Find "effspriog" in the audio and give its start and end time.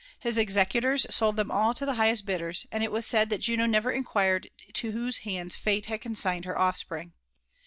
6.55-7.11